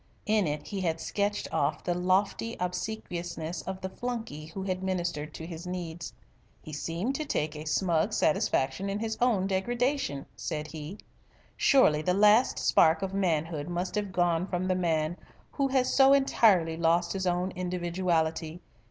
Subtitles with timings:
[0.25, 5.31] In it he had sketched off the lofty obsequiousness of the flunkey who had ministered
[5.35, 6.11] to his needs.
[6.59, 10.97] "He seemed to take a smug satisfaction in his own degradation," said he.
[11.55, 15.17] "Surely the last spark of manhood must have gone from the man
[15.51, 18.59] who has so entirely lost his own individuality.